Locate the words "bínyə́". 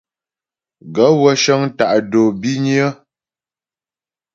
2.41-2.89